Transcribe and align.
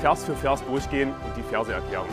Vers 0.00 0.24
für 0.24 0.36
Vers 0.36 0.62
durchgehen 0.66 1.10
und 1.10 1.36
die 1.36 1.42
Verse 1.42 1.72
erklären. 1.72 2.08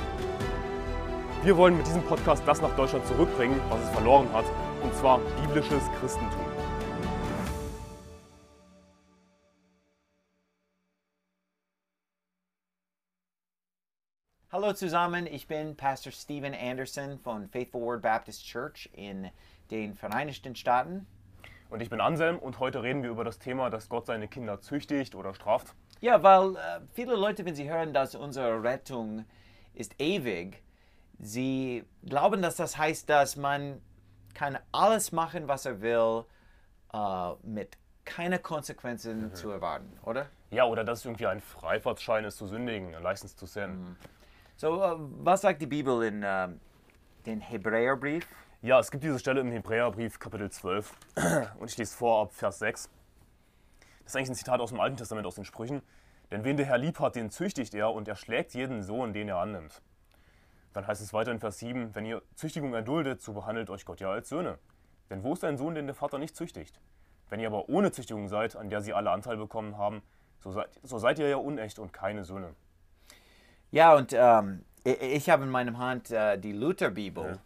Wir 1.43 1.57
wollen 1.57 1.75
mit 1.75 1.85
diesem 1.85 2.01
Podcast 2.03 2.41
das 2.47 2.61
nach 2.61 2.73
Deutschland 2.77 3.05
zurückbringen, 3.05 3.59
was 3.69 3.81
es 3.81 3.89
verloren 3.89 4.31
hat, 4.31 4.45
und 4.81 4.95
zwar 4.95 5.19
biblisches 5.41 5.83
Christentum. 5.99 6.45
Hallo 14.49 14.71
zusammen, 14.71 15.27
ich 15.27 15.47
bin 15.47 15.75
Pastor 15.75 16.13
Steven 16.13 16.53
Anderson 16.53 17.19
von 17.19 17.49
Faithful 17.49 17.81
Word 17.81 18.01
Baptist 18.01 18.45
Church 18.45 18.89
in 18.93 19.29
den 19.71 19.95
Vereinigten 19.95 20.55
Staaten. 20.55 21.05
Und 21.69 21.81
ich 21.81 21.89
bin 21.89 21.99
Anselm 21.99 22.37
und 22.37 22.59
heute 22.59 22.81
reden 22.81 23.03
wir 23.03 23.09
über 23.09 23.25
das 23.25 23.39
Thema, 23.39 23.69
dass 23.69 23.89
Gott 23.89 24.05
seine 24.05 24.29
Kinder 24.29 24.61
züchtigt 24.61 25.15
oder 25.15 25.33
straft. 25.33 25.75
Ja, 26.03 26.21
weil 26.21 26.57
äh, 26.57 26.81
viele 26.91 27.15
Leute, 27.15 27.45
wenn 27.45 27.55
sie 27.55 27.69
hören, 27.71 27.93
dass 27.93 28.13
unsere 28.13 28.61
Rettung 28.61 29.23
ist 29.73 29.95
ewig, 30.01 30.61
sie 31.17 31.85
glauben, 32.05 32.41
dass 32.41 32.57
das 32.57 32.77
heißt, 32.77 33.09
dass 33.09 33.37
man 33.37 33.81
kann 34.33 34.59
alles 34.73 35.13
machen, 35.13 35.47
was 35.47 35.65
er 35.65 35.79
will, 35.79 36.25
äh, 36.91 37.31
mit 37.43 37.77
keine 38.03 38.39
Konsequenzen 38.39 39.33
zu 39.33 39.49
erwarten, 39.49 39.97
oder? 40.03 40.25
Ja, 40.51 40.65
oder 40.65 40.83
dass 40.83 40.99
es 40.99 41.05
irgendwie 41.05 41.25
ein 41.25 41.39
Freifahrtschein 41.39 42.25
ist 42.25 42.35
zu 42.35 42.47
sündigen, 42.47 42.93
a 42.95 42.99
license 42.99 43.33
to 43.37 43.45
sin. 43.45 43.95
So, 44.57 44.83
äh, 44.83 44.95
was 44.97 45.39
sagt 45.39 45.61
die 45.61 45.67
Bibel 45.67 46.03
in 46.03 46.21
äh, 46.21 46.49
den 47.25 47.39
Hebräerbrief? 47.39 48.27
Ja, 48.61 48.77
es 48.77 48.91
gibt 48.91 49.05
diese 49.05 49.19
Stelle 49.19 49.39
im 49.39 49.53
Hebräerbrief 49.53 50.19
Kapitel 50.19 50.51
12 50.51 50.97
und 51.61 51.71
ich 51.71 51.77
lese 51.77 51.95
vor 51.95 52.23
ab 52.23 52.33
Vers 52.33 52.59
6. 52.59 52.89
Das 54.03 54.11
ist 54.11 54.15
eigentlich 54.15 54.29
ein 54.29 54.35
Zitat 54.35 54.59
aus 54.59 54.69
dem 54.69 54.79
Alten 54.79 54.97
Testament, 54.97 55.25
aus 55.27 55.35
den 55.35 55.45
Sprüchen. 55.45 55.81
Denn 56.31 56.43
wen 56.43 56.57
der 56.57 56.65
Herr 56.65 56.77
lieb 56.77 56.99
hat, 56.99 57.15
den 57.15 57.29
züchtigt 57.29 57.73
er 57.73 57.91
und 57.91 58.07
er 58.07 58.15
schlägt 58.15 58.53
jeden 58.53 58.83
Sohn, 58.83 59.13
den 59.13 59.29
er 59.29 59.37
annimmt. 59.37 59.81
Dann 60.73 60.87
heißt 60.87 61.01
es 61.01 61.13
weiter 61.13 61.31
in 61.31 61.39
Vers 61.39 61.59
7, 61.59 61.93
wenn 61.93 62.05
ihr 62.05 62.21
Züchtigung 62.35 62.73
erduldet, 62.73 63.21
so 63.21 63.33
behandelt 63.33 63.69
euch 63.69 63.85
Gott 63.85 63.99
ja 63.99 64.09
als 64.11 64.29
Söhne. 64.29 64.57
Denn 65.09 65.23
wo 65.23 65.33
ist 65.33 65.43
ein 65.43 65.57
Sohn, 65.57 65.75
den 65.75 65.85
der 65.85 65.95
Vater 65.95 66.17
nicht 66.17 66.35
züchtigt? 66.35 66.79
Wenn 67.29 67.39
ihr 67.39 67.47
aber 67.47 67.69
ohne 67.69 67.91
Züchtigung 67.91 68.27
seid, 68.27 68.55
an 68.55 68.69
der 68.69 68.81
sie 68.81 68.93
alle 68.93 69.11
Anteil 69.11 69.37
bekommen 69.37 69.77
haben, 69.77 70.01
so 70.39 70.51
seid, 70.51 70.69
so 70.81 70.97
seid 70.97 71.19
ihr 71.19 71.29
ja 71.29 71.37
unecht 71.37 71.79
und 71.79 71.93
keine 71.93 72.23
Söhne. 72.23 72.55
Ja, 73.71 73.95
und 73.95 74.13
ähm, 74.13 74.65
ich, 74.83 75.29
habe 75.29 75.43
in 75.43 75.49
meinem 75.49 75.77
Hand 75.77 76.11
äh, 76.11 76.37
die 76.37 76.51
Lutherbibel 76.51 77.39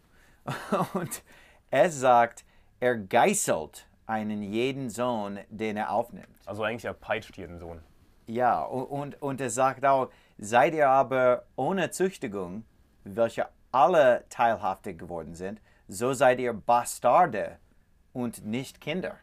und 0.94 1.23
es 1.69 2.00
sagt, 2.00 2.45
er 2.80 2.95
geißelt 2.95 3.88
einen 4.08 4.41
jeden 4.41 4.89
Sohn, 4.89 5.39
den 5.50 5.77
er 5.77 5.91
aufnimmt. 5.91 6.27
Also 6.45 6.63
eigentlich 6.63 6.86
er 6.86 6.94
peitscht 6.94 7.38
jeden 7.38 7.59
Sohn. 7.59 7.81
Ja, 8.25 8.61
und, 8.63 9.22
und, 9.22 9.39
es 9.41 9.55
sagt 9.55 9.86
auch, 9.86 10.09
seid 10.38 10.73
ihr 10.73 10.89
aber 10.89 11.44
ohne 11.55 11.91
Züchtigung, 11.91 12.63
welche 13.03 13.47
alle 13.72 14.25
teilhaftig 14.30 14.97
geworden 14.97 15.35
sind, 15.35 15.61
so 15.88 16.13
seid 16.13 16.39
ihr 16.39 16.53
Bastarde 16.53 17.58
und 18.13 18.45
nicht 18.45 18.81
Kinder. 18.81 19.18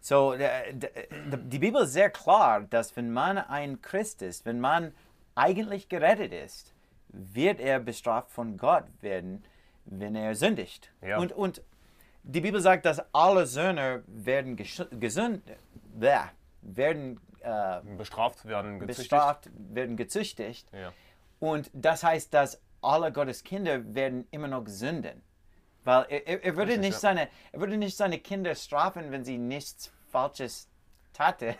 So, 0.00 0.32
äh, 0.32 0.72
d- 0.72 0.88
die 1.36 1.58
Bibel 1.58 1.82
ist 1.82 1.92
sehr 1.92 2.10
klar, 2.10 2.62
dass 2.62 2.96
wenn 2.96 3.12
man 3.12 3.38
ein 3.38 3.82
Christ 3.82 4.22
ist, 4.22 4.46
wenn 4.46 4.60
man 4.60 4.92
eigentlich 5.34 5.88
gerettet 5.88 6.32
ist, 6.32 6.74
wird 7.08 7.60
er 7.60 7.78
bestraft 7.80 8.30
von 8.30 8.56
Gott 8.56 8.84
werden, 9.00 9.44
wenn 9.84 10.14
er 10.14 10.34
sündigt. 10.34 10.92
Ja. 11.00 11.18
Und, 11.18 11.32
und 11.32 11.62
die 12.28 12.42
Bibel 12.42 12.60
sagt, 12.60 12.84
dass 12.84 13.02
alle 13.14 13.46
Söhne 13.46 14.02
werden 14.06 14.56
gesund, 14.56 15.42
bäh, 15.94 16.18
werden 16.60 17.18
äh, 17.40 17.80
Bestraft 17.96 18.44
werden, 18.44 18.78
gezüchtigt. 18.78 19.10
bestraft, 19.10 19.50
werden 19.54 19.96
gezüchtigt. 19.96 20.68
Ja. 20.72 20.92
Und 21.40 21.70
das 21.72 22.02
heißt, 22.02 22.34
dass 22.34 22.60
alle 22.82 23.12
Gottes 23.12 23.44
Kinder 23.44 23.94
werden 23.94 24.26
immer 24.30 24.48
noch 24.48 24.66
sünden. 24.66 25.22
Weil 25.84 26.04
er, 26.10 26.26
er, 26.26 26.44
er, 26.44 26.56
würde 26.56 26.72
Richtig, 26.72 26.80
nicht 26.80 26.92
ja. 26.94 26.98
seine, 26.98 27.28
er 27.52 27.60
würde 27.60 27.76
nicht 27.78 27.96
seine 27.96 28.18
Kinder 28.18 28.54
strafen, 28.54 29.10
wenn 29.10 29.24
sie 29.24 29.38
nichts 29.38 29.90
Falsches 30.08 30.68
taten. 31.14 31.54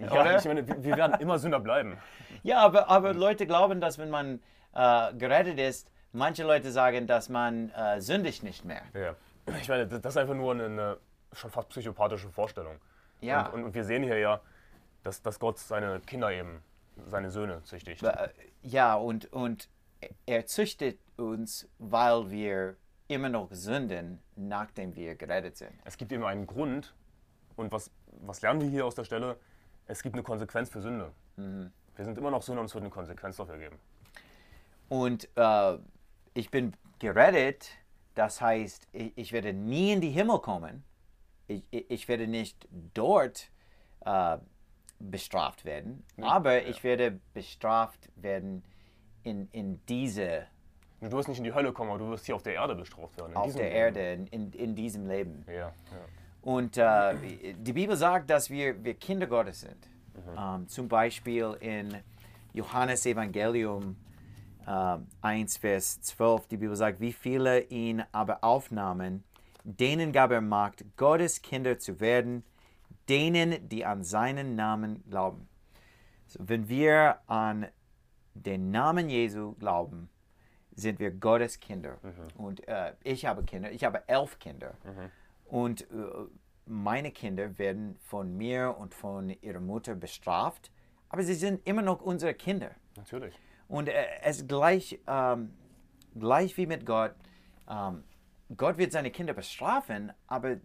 Ja, 0.00 0.10
Oder? 0.20 0.38
ich 0.38 0.44
meine, 0.46 0.66
wir 0.66 0.82
wir 0.82 0.96
werden 0.96 1.20
immer 1.20 1.38
Sünder 1.38 1.60
bleiben. 1.60 1.98
Ja, 2.42 2.58
aber, 2.58 2.90
aber 2.90 3.14
Leute 3.14 3.46
glauben, 3.46 3.80
dass 3.80 3.96
wenn 3.96 4.10
man 4.10 4.42
äh, 4.74 5.14
gerettet 5.14 5.58
ist, 5.58 5.90
manche 6.12 6.42
Leute 6.42 6.70
sagen, 6.72 7.06
dass 7.06 7.30
man 7.30 7.70
äh, 7.70 8.02
sündigt 8.02 8.42
nicht 8.42 8.66
mehr. 8.66 8.82
Ja. 8.92 9.16
Ich 9.60 9.68
meine, 9.68 9.86
das 9.86 10.00
ist 10.00 10.16
einfach 10.16 10.34
nur 10.34 10.52
eine, 10.52 10.64
eine 10.64 10.98
schon 11.32 11.50
fast 11.50 11.68
psychopathische 11.70 12.30
Vorstellung. 12.30 12.80
Ja. 13.20 13.48
Und, 13.48 13.64
und 13.64 13.74
wir 13.74 13.84
sehen 13.84 14.02
hier 14.02 14.18
ja, 14.18 14.40
dass, 15.02 15.22
dass 15.22 15.38
Gott 15.38 15.58
seine 15.58 16.00
Kinder 16.00 16.30
eben, 16.32 16.62
seine 17.06 17.30
Söhne 17.30 17.62
züchtigt. 17.64 18.02
Äh, 18.02 18.28
Ja, 18.62 18.94
und, 18.94 19.32
und 19.32 19.68
er 20.26 20.46
züchtet 20.46 20.98
uns, 21.16 21.68
weil 21.78 22.30
wir 22.30 22.76
immer 23.08 23.28
noch 23.28 23.48
sünden, 23.52 24.22
nachdem 24.36 24.94
wir 24.96 25.14
gerettet 25.14 25.56
sind. 25.56 25.72
Es 25.84 25.96
gibt 25.96 26.12
eben 26.12 26.24
einen 26.24 26.46
Grund. 26.46 26.94
Und 27.56 27.70
was, 27.70 27.90
was 28.06 28.40
lernen 28.42 28.60
wir 28.60 28.68
hier 28.68 28.86
aus 28.86 28.94
der 28.94 29.04
Stelle? 29.04 29.38
Es 29.86 30.02
gibt 30.02 30.14
eine 30.14 30.22
Konsequenz 30.22 30.70
für 30.70 30.80
Sünde. 30.80 31.12
Wir 31.36 32.04
sind 32.04 32.16
immer 32.18 32.30
noch 32.30 32.42
Sünder 32.42 32.60
und 32.60 32.66
es 32.66 32.74
wird 32.74 32.82
eine 32.82 32.90
Konsequenz 32.90 33.36
dafür 33.36 33.58
geben. 33.58 33.78
Und 34.88 35.28
äh, 35.36 35.78
ich 36.32 36.50
bin 36.50 36.74
gerettet, 36.98 37.70
das 38.14 38.40
heißt, 38.40 38.88
ich, 38.92 39.12
ich 39.16 39.32
werde 39.32 39.52
nie 39.52 39.92
in 39.92 40.00
die 40.00 40.10
Himmel 40.10 40.38
kommen. 40.38 40.84
Ich, 41.46 41.62
ich, 41.70 42.08
werde 42.08 42.26
nicht 42.26 42.66
dort 42.94 43.50
äh, 44.00 44.38
bestraft 44.98 45.64
werden, 45.64 46.04
aber 46.20 46.66
ich 46.66 46.82
werde 46.82 47.20
bestraft 47.34 48.08
werden 48.16 48.64
in, 49.24 49.48
in 49.52 49.84
diese, 49.86 50.46
Du 51.00 51.12
wirst 51.12 51.28
nicht 51.28 51.38
in 51.38 51.44
die 51.44 51.52
Hölle 51.52 51.72
kommen, 51.72 51.90
aber 51.90 51.98
du 51.98 52.08
wirst 52.10 52.24
hier 52.24 52.34
auf 52.34 52.42
der 52.42 52.54
Erde 52.54 52.74
bestraft 52.74 53.18
werden. 53.18 53.36
auf 53.36 53.54
der 53.54 53.64
Leben. 53.64 53.76
Erde, 53.76 54.26
in, 54.30 54.52
in, 54.52 54.74
diesem 54.74 55.06
Leben. 55.06 55.44
Ja, 55.46 55.54
ja. 55.54 55.72
Und 56.40 56.78
äh, 56.78 57.54
die 57.54 57.72
Bibel 57.72 57.96
sagt, 57.96 58.30
dass 58.30 58.48
wir, 58.48 58.82
wir 58.82 58.94
Kinder 58.94 59.26
Gottes 59.26 59.60
sind. 59.60 59.88
Ähm, 60.38 60.68
zum 60.68 60.88
Beispiel 60.88 61.56
in 61.60 61.96
Johannes 62.52 63.04
Evangelium 63.04 63.96
äh, 64.66 64.98
1, 65.22 65.56
Vers 65.56 66.00
12, 66.02 66.48
die 66.48 66.56
Bibel 66.56 66.76
sagt, 66.76 67.00
wie 67.00 67.12
viele 67.12 67.60
ihn 67.64 68.02
aber 68.12 68.42
aufnahmen, 68.42 69.24
denen 69.64 70.12
gab 70.12 70.30
er 70.30 70.40
Macht, 70.40 70.84
Gottes 70.96 71.42
Kinder 71.42 71.78
zu 71.78 72.00
werden, 72.00 72.44
denen, 73.08 73.68
die 73.68 73.84
an 73.84 74.04
seinen 74.04 74.54
Namen 74.54 75.02
glauben. 75.08 75.48
So, 76.26 76.40
wenn 76.46 76.68
wir 76.68 77.18
an 77.26 77.66
den 78.34 78.70
Namen 78.70 79.08
Jesu 79.08 79.54
glauben, 79.54 80.08
sind 80.74 80.98
wir 80.98 81.10
Gottes 81.12 81.60
Kinder. 81.60 81.98
Und 82.36 82.66
äh, 82.66 82.94
ich 83.04 83.26
habe 83.26 83.44
Kinder, 83.44 83.70
ich 83.70 83.84
habe 83.84 84.08
elf 84.08 84.38
Kinder. 84.38 84.74
Und 85.44 85.82
äh, 85.82 85.86
meine 86.66 87.10
Kinder 87.12 87.58
werden 87.58 87.96
von 88.00 88.36
mir 88.36 88.76
und 88.78 88.94
von 88.94 89.30
ihrer 89.30 89.60
Mutter 89.60 89.94
bestraft, 89.94 90.70
aber 91.08 91.22
sie 91.22 91.34
sind 91.34 91.66
immer 91.66 91.82
noch 91.82 92.00
unsere 92.00 92.34
Kinder. 92.34 92.70
Natürlich. 92.96 93.34
Und 93.68 93.88
äh, 93.88 94.04
es 94.22 94.46
gleich, 94.46 95.00
ähm, 95.06 95.54
gleich 96.14 96.56
wie 96.56 96.66
mit 96.66 96.86
Gott, 96.86 97.14
ähm, 97.68 98.04
Gott 98.56 98.78
wird 98.78 98.92
seine 98.92 99.10
Kinder 99.10 99.32
bestrafen, 99.32 100.12
aber 100.26 100.56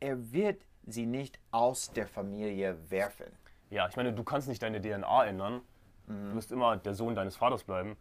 er 0.00 0.32
wird 0.32 0.62
sie 0.86 1.06
nicht 1.06 1.38
aus 1.50 1.92
der 1.92 2.06
Familie 2.06 2.78
werfen. 2.90 3.26
Ja, 3.70 3.88
ich 3.88 3.96
meine, 3.96 4.12
du 4.12 4.22
kannst 4.22 4.48
nicht 4.48 4.62
deine 4.62 4.80
DNA 4.80 5.26
ändern. 5.26 5.62
Du 6.06 6.34
wirst 6.34 6.52
immer 6.52 6.76
der 6.76 6.94
Sohn 6.94 7.14
deines 7.14 7.36
Vaters 7.36 7.64
bleiben. 7.64 7.96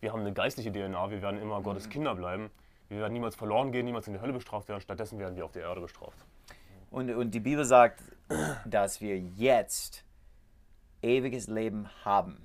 Wir 0.00 0.12
haben 0.12 0.20
eine 0.20 0.32
geistliche 0.32 0.70
DNA, 0.70 1.10
wir 1.10 1.20
werden 1.20 1.40
immer 1.40 1.60
Gottes 1.60 1.88
Kinder 1.88 2.14
bleiben. 2.14 2.50
Wir 2.88 3.00
werden 3.00 3.12
niemals 3.12 3.34
verloren 3.34 3.70
gehen, 3.72 3.84
niemals 3.84 4.06
in 4.06 4.14
die 4.14 4.20
Hölle 4.20 4.32
bestraft 4.32 4.68
werden. 4.68 4.80
Stattdessen 4.80 5.18
werden 5.18 5.36
wir 5.36 5.44
auf 5.44 5.52
der 5.52 5.62
Erde 5.62 5.80
bestraft. 5.80 6.18
Und, 6.90 7.10
und 7.10 7.32
die 7.32 7.40
Bibel 7.40 7.64
sagt, 7.64 8.02
dass 8.64 9.00
wir 9.00 9.18
jetzt 9.18 10.04
ewiges 11.02 11.48
Leben 11.48 11.88
haben. 12.04 12.44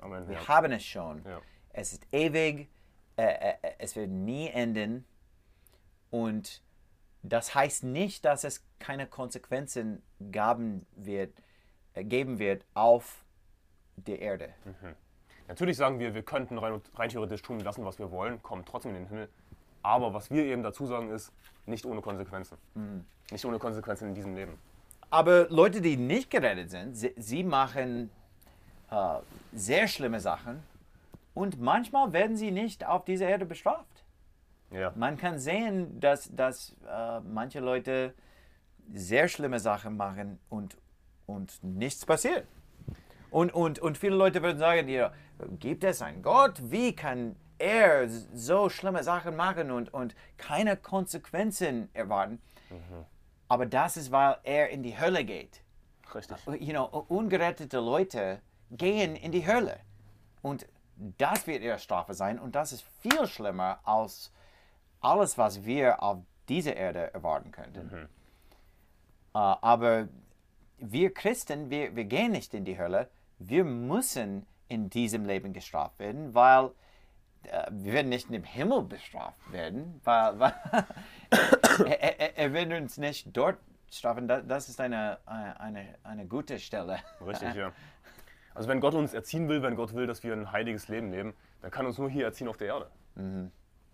Amen. 0.00 0.26
Wir 0.28 0.36
Ja. 0.36 0.48
haben 0.48 0.72
es 0.72 0.84
schon. 0.84 1.22
Ja. 1.24 1.40
Es 1.72 1.92
ist 1.92 2.06
ewig, 2.12 2.68
äh, 3.16 3.22
äh, 3.22 3.54
äh, 3.62 3.72
es 3.78 3.96
wird 3.96 4.10
nie 4.10 4.48
enden. 4.48 5.04
Und 6.10 6.62
das 7.22 7.54
heißt 7.54 7.84
nicht, 7.84 8.24
dass 8.24 8.44
es 8.44 8.64
keine 8.78 9.06
Konsequenzen 9.06 10.02
gaben 10.32 10.86
wird, 10.96 11.32
äh, 11.94 12.02
geben 12.04 12.38
wird 12.38 12.64
auf 12.74 13.24
der 13.96 14.20
Erde. 14.20 14.54
Natürlich 15.46 15.76
sagen 15.76 15.98
wir, 15.98 16.14
wir 16.14 16.22
könnten 16.22 16.56
rein, 16.58 16.80
rein 16.94 17.08
theoretisch 17.10 17.42
tun 17.42 17.60
lassen, 17.60 17.84
was 17.84 17.98
wir 17.98 18.10
wollen, 18.10 18.42
kommen 18.42 18.64
trotzdem 18.64 18.94
in 18.94 19.02
den 19.02 19.08
Himmel. 19.08 19.28
Aber 19.82 20.14
was 20.14 20.30
wir 20.30 20.44
eben 20.44 20.62
dazu 20.62 20.86
sagen, 20.86 21.10
ist, 21.10 21.32
nicht 21.66 21.84
ohne 21.86 22.00
Konsequenzen. 22.00 22.56
Nicht 23.30 23.44
ohne 23.44 23.58
Konsequenzen 23.58 24.08
in 24.08 24.14
diesem 24.14 24.34
Leben. 24.34 24.58
Aber 25.10 25.48
Leute, 25.50 25.80
die 25.80 25.96
nicht 25.96 26.30
gerettet 26.30 26.70
sind, 26.70 26.94
sie, 26.94 27.12
sie 27.16 27.42
machen 27.44 28.10
äh, 28.90 29.18
sehr 29.52 29.88
schlimme 29.88 30.20
Sachen 30.20 30.62
und 31.34 31.60
manchmal 31.60 32.12
werden 32.12 32.36
sie 32.36 32.50
nicht 32.50 32.86
auf 32.86 33.04
dieser 33.04 33.28
Erde 33.28 33.46
bestraft. 33.46 34.04
Ja. 34.70 34.92
Man 34.94 35.16
kann 35.16 35.38
sehen, 35.38 35.98
dass, 36.00 36.34
dass 36.34 36.76
äh, 36.88 37.20
manche 37.20 37.60
Leute 37.60 38.14
sehr 38.92 39.28
schlimme 39.28 39.58
Sachen 39.58 39.96
machen 39.96 40.38
und, 40.48 40.76
und 41.26 41.62
nichts 41.62 42.06
passiert. 42.06 42.46
Und, 43.30 43.52
und, 43.52 43.78
und 43.78 43.98
viele 43.98 44.16
Leute 44.16 44.42
würden 44.42 44.58
sagen, 44.58 44.88
ja, 44.88 45.12
gibt 45.58 45.84
es 45.84 46.02
einen 46.02 46.22
Gott? 46.22 46.60
Wie 46.70 46.94
kann 46.94 47.36
er 47.58 48.08
so 48.08 48.68
schlimme 48.68 49.04
Sachen 49.04 49.36
machen 49.36 49.70
und, 49.70 49.92
und 49.92 50.14
keine 50.36 50.76
Konsequenzen 50.76 51.88
erwarten? 51.94 52.40
Aber 53.48 53.66
das 53.66 53.96
ist, 53.96 54.10
weil 54.10 54.36
er 54.44 54.70
in 54.70 54.82
die 54.82 54.98
Hölle 54.98 55.24
geht. 55.24 55.62
Richtig. 56.14 56.38
You 56.60 56.72
know, 56.72 56.84
ungerettete 57.08 57.78
Leute 57.78 58.40
gehen 58.70 59.16
in 59.16 59.32
die 59.32 59.46
Hölle. 59.46 59.80
Und 60.42 60.66
das 61.18 61.46
wird 61.46 61.62
ihre 61.62 61.78
Strafe 61.78 62.14
sein. 62.14 62.38
Und 62.38 62.54
das 62.54 62.72
ist 62.72 62.84
viel 63.00 63.26
schlimmer 63.26 63.80
als 63.84 64.32
alles, 65.00 65.38
was 65.38 65.64
wir 65.64 66.02
auf 66.02 66.18
dieser 66.48 66.76
Erde 66.76 67.12
erwarten 67.14 67.52
könnten. 67.52 68.08
Äh, 69.34 69.38
aber 69.38 70.08
wir 70.78 71.12
Christen, 71.14 71.70
wir, 71.70 71.94
wir 71.94 72.04
gehen 72.04 72.32
nicht 72.32 72.54
in 72.54 72.64
die 72.64 72.78
Hölle. 72.78 73.08
Wir 73.38 73.64
müssen 73.64 74.46
in 74.68 74.90
diesem 74.90 75.24
Leben 75.24 75.52
gestraft 75.52 75.98
werden, 75.98 76.34
weil 76.34 76.70
äh, 77.44 77.66
wir 77.70 77.92
werden 77.92 78.08
nicht 78.08 78.30
im 78.30 78.44
Himmel 78.44 78.82
bestraft 78.82 79.52
werden, 79.52 80.00
weil, 80.04 80.38
weil 80.38 80.54
er, 81.86 82.20
er, 82.20 82.38
er 82.38 82.52
wird 82.52 82.72
uns 82.72 82.98
nicht 82.98 83.28
dort 83.32 83.58
strafen. 83.90 84.28
Das, 84.28 84.46
das 84.46 84.68
ist 84.68 84.80
eine, 84.80 85.18
eine, 85.26 85.94
eine 86.02 86.26
gute 86.26 86.58
Stelle. 86.58 86.98
Richtig, 87.24 87.54
ja. 87.54 87.72
Also 88.54 88.68
wenn 88.68 88.80
Gott 88.80 88.94
uns 88.94 89.14
erziehen 89.14 89.48
will, 89.48 89.62
wenn 89.62 89.76
Gott 89.76 89.94
will, 89.94 90.06
dass 90.06 90.22
wir 90.22 90.32
ein 90.32 90.52
heiliges 90.52 90.88
Leben 90.88 91.10
leben, 91.10 91.34
dann 91.62 91.70
kann 91.70 91.86
uns 91.86 91.98
nur 91.98 92.10
hier 92.10 92.24
erziehen 92.24 92.48
auf 92.48 92.56
der 92.56 92.68
Erde. 92.68 92.90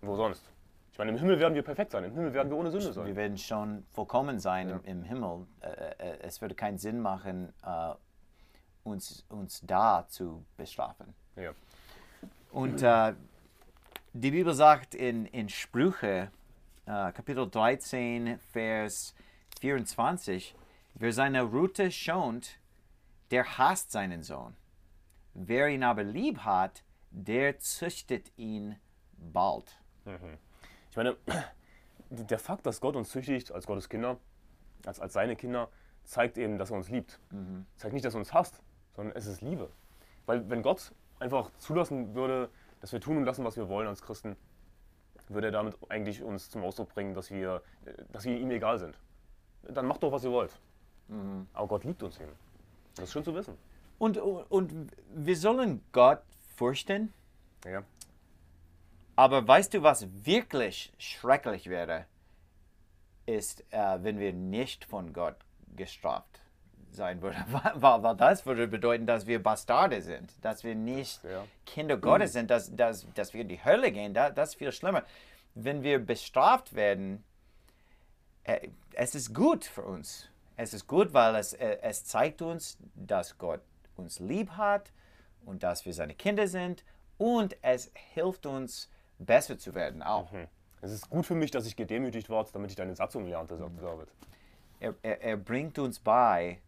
Wo 0.01 0.15
sonst? 0.15 0.43
Ich 0.91 0.97
meine, 0.97 1.11
im 1.11 1.17
Himmel 1.17 1.39
werden 1.39 1.53
wir 1.53 1.61
perfekt 1.61 1.91
sein, 1.91 2.03
im 2.03 2.13
Himmel 2.13 2.33
werden 2.33 2.49
wir 2.49 2.57
ohne 2.57 2.71
Sünde 2.71 2.87
Wir 2.87 2.93
sein. 2.93 3.15
werden 3.15 3.37
schon 3.37 3.85
vollkommen 3.91 4.39
sein 4.39 4.69
im, 4.69 4.83
im 4.83 5.03
Himmel. 5.03 5.45
Äh, 5.61 5.67
äh, 5.67 6.17
es 6.21 6.41
würde 6.41 6.55
keinen 6.55 6.79
Sinn 6.79 7.01
machen, 7.01 7.53
äh, 7.63 7.93
uns, 8.83 9.23
uns 9.29 9.61
da 9.61 10.07
zu 10.07 10.43
bestrafen. 10.55 11.13
Ja. 11.35 11.51
Und 12.51 12.81
äh, 12.81 13.13
die 14.13 14.31
Bibel 14.31 14.55
sagt 14.55 14.95
in, 14.95 15.27
in 15.27 15.49
Sprüche, 15.49 16.31
äh, 16.87 17.11
Kapitel 17.11 17.47
13, 17.47 18.39
Vers 18.51 19.13
24, 19.59 20.55
wer 20.95 21.13
seine 21.13 21.43
Route 21.43 21.91
schont, 21.91 22.57
der 23.31 23.57
hasst 23.57 23.91
seinen 23.91 24.23
Sohn. 24.23 24.55
Wer 25.33 25.69
ihn 25.69 25.83
aber 25.83 26.03
lieb 26.03 26.39
hat, 26.39 26.83
der 27.11 27.59
züchtet 27.59 28.31
ihn 28.37 28.75
bald. 29.17 29.79
Ich 30.89 30.97
meine, 30.97 31.17
der 32.09 32.39
Fakt, 32.39 32.65
dass 32.65 32.81
Gott 32.81 32.95
uns 32.95 33.09
züchtigt 33.09 33.51
als 33.51 33.67
Gottes 33.67 33.89
Kinder, 33.89 34.17
als, 34.85 34.99
als 34.99 35.13
seine 35.13 35.35
Kinder, 35.35 35.69
zeigt 36.03 36.37
eben, 36.37 36.57
dass 36.57 36.71
er 36.71 36.77
uns 36.77 36.89
liebt. 36.89 37.19
Zeigt 37.77 37.93
nicht, 37.93 38.05
dass 38.05 38.15
er 38.15 38.19
uns 38.19 38.33
hasst, 38.33 38.61
sondern 38.95 39.15
es 39.15 39.25
ist 39.25 39.41
Liebe. 39.41 39.69
Weil 40.25 40.49
wenn 40.49 40.61
Gott 40.61 40.93
einfach 41.19 41.51
zulassen 41.57 42.15
würde, 42.15 42.49
dass 42.81 42.93
wir 42.93 43.01
tun 43.01 43.17
und 43.17 43.25
lassen, 43.25 43.43
was 43.43 43.57
wir 43.57 43.67
wollen 43.69 43.87
als 43.87 44.01
Christen, 44.01 44.35
würde 45.29 45.47
er 45.47 45.51
damit 45.51 45.77
eigentlich 45.89 46.23
uns 46.23 46.49
zum 46.49 46.63
Ausdruck 46.63 46.89
bringen, 46.89 47.13
dass 47.13 47.31
wir, 47.31 47.61
äh, 47.85 47.93
dass 48.11 48.23
wir 48.25 48.37
ihm 48.37 48.51
egal 48.51 48.79
sind. 48.79 48.97
Dann 49.63 49.85
macht 49.85 50.03
doch, 50.03 50.11
was 50.11 50.23
ihr 50.23 50.31
wollt. 50.31 50.57
Aber 51.53 51.67
Gott 51.67 51.83
liebt 51.83 52.01
uns 52.03 52.19
eben. 52.19 52.31
Das 52.97 53.05
ist 53.05 53.13
schön 53.13 53.23
zu 53.23 53.33
wissen. 53.35 53.57
Und, 53.99 54.17
und 54.17 54.91
wir 55.13 55.35
sollen 55.35 55.81
Gott 55.91 56.21
fürchten, 56.55 57.13
Ja. 57.65 57.83
aber 59.15 59.47
weißt 59.47 59.73
du, 59.73 59.81
was 59.83 60.07
wirklich 60.25 60.93
schrecklich 60.97 61.67
wäre, 61.69 62.05
ist, 63.25 63.63
äh, 63.71 63.97
wenn 64.03 64.19
wir 64.19 64.33
nicht 64.33 64.85
von 64.85 65.13
Gott 65.13 65.35
gestraft 65.75 66.41
sein 66.91 67.21
würden. 67.21 67.43
Weil, 67.75 68.01
weil 68.03 68.15
das 68.15 68.45
würde 68.45 68.67
bedeuten, 68.67 69.05
dass 69.05 69.27
wir 69.27 69.41
Bastarde 69.43 70.01
sind, 70.01 70.33
dass 70.41 70.63
wir 70.63 70.73
nicht 70.75 71.23
Ja. 71.23 71.43
Kinder 71.65 71.97
Gottes 71.97 72.33
sind, 72.33 72.49
dass, 72.49 72.73
dass, 72.75 73.05
dass 73.13 73.33
wir 73.33 73.41
in 73.41 73.49
die 73.49 73.63
Hölle 73.63 73.91
gehen. 73.91 74.13
Da, 74.13 74.29
das 74.31 74.49
ist 74.49 74.55
viel 74.55 74.71
schlimmer. 74.71 75.03
Wenn 75.53 75.83
wir 75.83 75.99
bestraft 75.99 76.73
werden, 76.75 77.23
äh, 78.45 78.69
es 78.93 79.13
ist 79.15 79.33
gut 79.35 79.65
für 79.65 79.83
uns. 79.83 80.29
Es 80.57 80.73
ist 80.73 80.87
gut, 80.87 81.13
weil 81.13 81.35
es, 81.35 81.53
äh, 81.53 81.77
es 81.81 82.03
zeigt 82.03 82.41
uns, 82.41 82.77
dass 82.95 83.37
Gott 83.37 83.61
uns 83.95 84.19
lieb 84.19 84.51
hat 84.51 84.91
und 85.45 85.63
dass 85.63 85.85
wir 85.85 85.93
seine 85.93 86.15
Kinder 86.15 86.47
sind 86.47 86.83
und 87.17 87.55
es 87.61 87.91
hilft 88.13 88.45
uns, 88.45 88.89
besser 89.19 89.57
zu 89.57 89.73
werden 89.73 90.03
auch. 90.03 90.31
Es 90.81 90.91
ist 90.91 91.09
gut 91.09 91.25
für 91.25 91.35
mich, 91.35 91.51
dass 91.51 91.65
ich 91.65 91.75
gedemütigt 91.75 92.29
war, 92.29 92.45
damit 92.51 92.71
ich 92.71 92.75
deine 92.75 92.95
Satzung 92.95 93.25
lernte, 93.25 93.57
sagt 93.57 93.81
David. 93.81 94.07
Er, 94.79 94.93
er, 95.01 95.21
er 95.21 95.37
bringt 95.37 95.79
uns 95.79 95.99
bei 95.99 96.59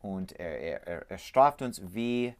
und 0.00 0.32
er, 0.32 0.86
er, 0.86 1.10
er, 1.10 1.18
straft 1.18 1.62
uns, 1.62 1.80
wie 1.94 2.34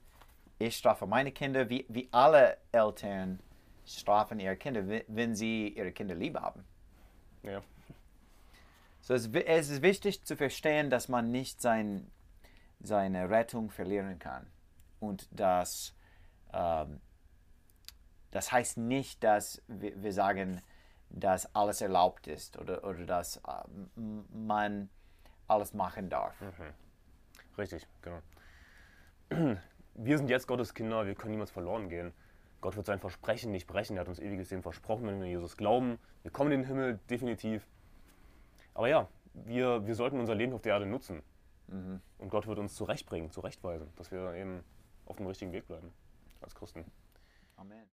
ich 0.59 0.77
strafe 0.77 1.07
meine 1.07 1.31
Kinder, 1.31 1.69
wie, 1.71 1.87
wie 1.89 2.09
alle 2.11 2.57
Eltern 2.73 3.39
strafen 3.87 4.41
ihre 4.41 4.57
Kinder, 4.57 4.83
wenn 5.07 5.35
sie 5.35 5.69
ihre 5.69 5.93
Kinder 5.93 6.15
lieb 6.15 6.37
haben. 6.37 6.65
Ja. 7.43 7.63
So 9.05 9.13
es, 9.13 9.29
es 9.29 9.69
ist 9.69 9.83
wichtig 9.83 10.25
zu 10.25 10.35
verstehen, 10.35 10.89
dass 10.89 11.09
man 11.09 11.31
nicht 11.31 11.61
sein, 11.61 12.11
seine 12.81 13.29
Rettung 13.29 13.69
verlieren 13.69 14.19
kann. 14.19 14.47
Und 14.99 15.29
dass 15.31 15.95
ähm, 16.55 17.03
das 18.31 18.51
heißt 18.51 18.79
nicht, 18.79 19.23
dass 19.23 19.63
wir, 19.69 20.03
wir 20.03 20.13
sagen, 20.15 20.63
dass 21.11 21.55
alles 21.55 21.83
erlaubt 21.83 22.27
ist 22.29 22.59
oder, 22.59 22.83
oder 22.83 23.05
dass 23.05 23.43
ähm, 23.95 24.25
man 24.33 24.89
alles 25.49 25.75
machen 25.75 26.09
darf. 26.09 26.35
Richtig, 27.59 27.87
genau. 28.01 28.21
Wir 29.97 30.19
sind 30.19 30.29
jetzt 30.29 30.49
Gottes 30.49 30.75
Kinder, 30.75 31.07
wir 31.07 31.15
können 31.15 31.31
niemals 31.31 31.53
verloren 31.53 31.89
gehen. 31.89 32.13
Gott 32.61 32.75
wird 32.75 32.87
sein 32.87 32.99
Versprechen 32.99 33.53
nicht 33.53 33.69
brechen, 33.69 33.97
er 33.97 34.01
hat 34.01 34.09
uns 34.09 34.19
ewiges 34.19 34.51
Leben 34.51 34.65
versprochen, 34.65 35.07
wenn 35.07 35.21
wir 35.21 35.29
Jesus 35.29 35.57
glauben. 35.57 36.01
Wir 36.23 36.33
kommen 36.33 36.51
in 36.51 36.63
den 36.63 36.67
Himmel, 36.67 36.99
definitiv. 37.09 37.65
Aber 38.75 38.89
ja, 38.89 39.09
wir, 39.33 39.87
wir 39.87 39.95
sollten 39.95 40.21
unser 40.21 40.35
Leben 40.35 40.53
auf 40.53 40.63
der 40.63 40.75
Erde 40.75 40.87
nutzen. 40.87 41.23
Und 42.19 42.29
Gott 42.29 42.47
wird 42.47 42.59
uns 42.59 42.75
zurechtbringen, 42.75 43.31
zurechtweisen, 43.31 43.89
dass 43.97 44.11
wir 44.11 44.35
eben 44.35 44.63
auf 45.07 45.17
dem 45.17 45.27
richtigen 45.27 45.53
Weg 45.53 45.67
bleiben 45.67 45.93
als 46.41 46.55
Christen. 46.55 46.85
Amen. 47.57 47.81